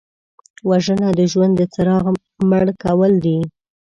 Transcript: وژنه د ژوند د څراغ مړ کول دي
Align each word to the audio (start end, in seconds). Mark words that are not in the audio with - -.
وژنه 0.69 1.09
د 1.19 1.21
ژوند 1.31 1.53
د 1.57 1.61
څراغ 1.73 2.05
مړ 2.49 2.65
کول 2.83 3.13
دي 3.25 3.37